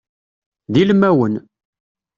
D 0.73 0.75
ilmawen. 0.81 1.33